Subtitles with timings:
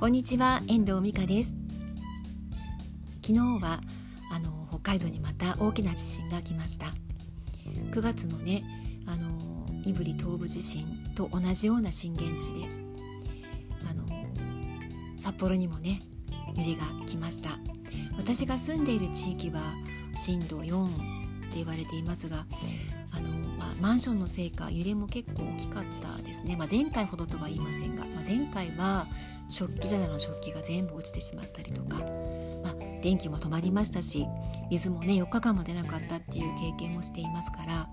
[0.00, 1.54] こんにちは遠藤美香です。
[3.20, 3.80] 昨日は
[4.32, 6.86] あの北海道にまた大きな地震が来ました。
[7.92, 8.64] 9月のね
[9.06, 9.28] あの
[9.84, 12.66] 胆振東部地震と同じような震源地で
[13.90, 14.06] あの
[15.18, 16.00] 札幌にもね
[16.56, 17.58] 揺れが来ました。
[18.16, 19.60] 私が住んでいる地域は
[20.14, 20.90] 震度4っ
[21.50, 22.46] て言われていますが、
[23.80, 29.06] マンションのせいか揺れも結構大きかったですね、まあ、前回ほどとは言いませんが、まあ、前回は
[29.48, 31.98] 食器棚の食器が全部落ちてしまったりとか、
[32.62, 34.26] まあ、電気も止まりましたし
[34.70, 37.88] 水もね4日間も出なかったっていう経験もしていますから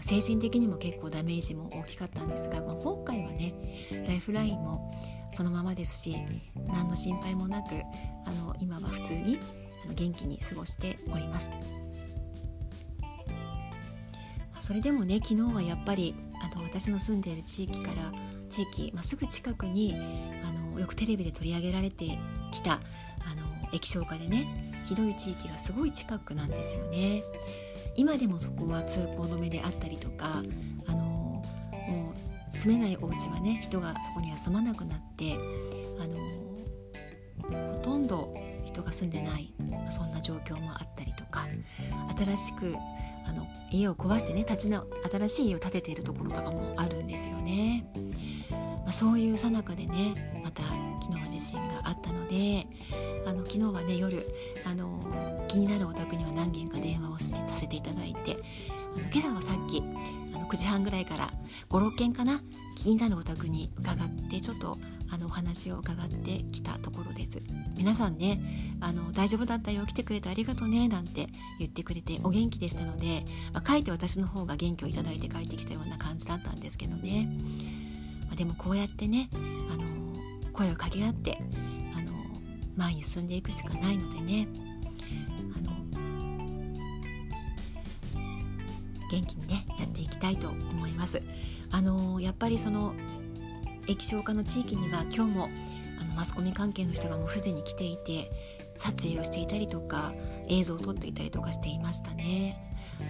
[0.00, 3.54] 精神的にも結構ダメージも大きかったんですが、まあ、今回はね
[4.06, 4.94] ライフラインも
[5.34, 6.16] そのままですし
[6.66, 7.74] 何の心配もなく
[8.24, 9.38] あの今は普通に
[9.94, 11.48] 元気に過ごしております。
[14.60, 18.12] それでもね昨日はやっぱりあの私の住んでいる地域から
[18.48, 19.94] 地域、まあ、すぐ近くに
[20.44, 22.18] あのよくテレビで取り上げられて
[22.52, 27.22] きたあの液晶化でねひどい地域がすごい近くなんですよね。
[27.96, 30.42] 今でもそこは通行止めであったりとか
[30.86, 31.42] あのも
[32.48, 35.34] う住めないお家はね人がそこには住まなくなって
[36.00, 36.16] あの
[37.74, 39.52] ほとんど人が住んでない、
[39.90, 42.76] そんな状況もあったりか新しく
[43.26, 47.86] あの家を壊してね立ち直新しい家を建てているところとかもあるんですよね。
[48.50, 50.62] まあ、そういうさなかでねまた
[51.02, 52.66] 昨日地震があったので
[53.26, 54.26] あの昨日はね夜
[54.64, 58.38] あの気になるお宅には何件か電話をさせていただいて
[58.96, 59.82] あの今朝はさっき
[60.34, 61.30] あの9時半ぐらいから
[61.68, 62.40] 56件かな
[62.76, 64.78] 気になるお宅に伺ってちょっと
[65.10, 67.40] あのお話を伺ってきたところです。
[67.76, 68.40] 皆さんね
[68.80, 71.28] あの大丈夫だったよ来てくれてありがとうねなんて
[71.58, 77.28] 言ってくれてお元気でしたので、まあ、書いて私の方が元気をいただいて帰ってきたような感じだったんですけどね。
[78.26, 79.84] まあでもこうやってねあの
[80.52, 81.38] 声を掛け合って
[81.96, 82.12] あの
[82.76, 84.48] 前に進んでいくしかないのでね。
[85.56, 85.72] あの
[89.10, 91.22] 元気にねやっていきたいと思います。
[91.70, 92.94] あのやっぱりその
[93.88, 95.48] 液晶化の地域には今日も
[96.00, 98.30] あのマスコミ関係の人がもうすでに来ていて
[98.76, 100.12] 撮影をしていたりとか
[100.48, 102.64] 映像を撮っていたりとかしていましたね。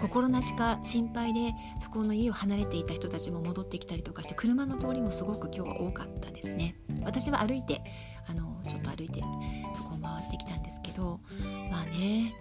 [0.00, 6.74] 心なしか心配でそこの家を離れていた人たちも戻ってきたりとかして車の通りもすごく今日は多かったですね。
[7.04, 7.82] 私は歩いて
[8.26, 9.20] あのちょっと歩いて
[9.74, 11.20] そこを回ってきたんですけど
[11.70, 12.34] まあね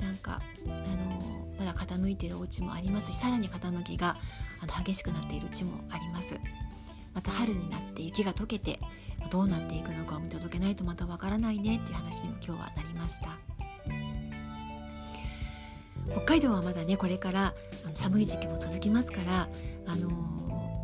[0.00, 4.16] なんかあのまだ傾いているお家もありますしさらに傾きが
[4.60, 6.38] あの激しくなっている家もあります。
[7.18, 8.78] また春になって雪が溶けて
[9.28, 13.36] どうなっていくのかを見届けないとまたわからないねっていう話にも今日はなりました。
[16.12, 19.48] 北海道はまだねこれからあの寒い時期も続きますから
[19.86, 20.08] あの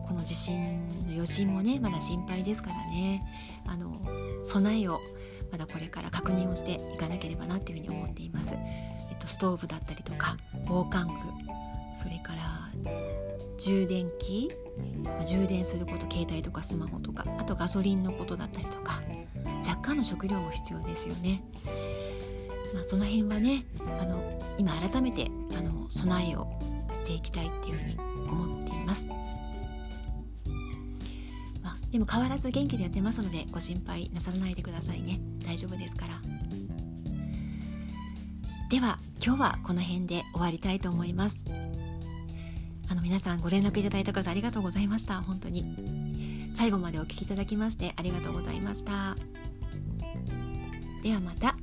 [0.08, 3.22] この地震の余震もねまだ心配ですからね。
[3.68, 4.00] あの
[4.42, 5.00] 備えを
[5.52, 11.14] まだこれから確認をしていかなければなっていうふうに思っています、えっと、ストーブだったりとか防寒具
[11.96, 12.40] それから
[13.56, 14.50] 充電器
[15.26, 19.02] 充電すること携帯とかスマホとかあとガソリンのことだったりとか
[19.66, 21.42] 若干の食料も必要ですよね。
[22.74, 23.64] まあ、その辺はね
[24.00, 24.20] あの
[24.58, 26.48] 今改めてあの備えを
[26.92, 27.96] していきたいっていうふうに
[28.28, 29.06] 思っています。
[31.62, 36.20] まあ、でも変わらず元気でやってますのでご心配なさらないでくださいね大丈夫ですから。
[38.70, 41.44] では今日はこの辺で終わりたいと思います。
[42.88, 45.20] あの皆さんご連絡いただいた方ありがとうございました。
[45.22, 46.52] 本当に。
[46.54, 49.16] 最後までお聴きいただきましてありがとうございました。
[51.02, 51.56] ではまた。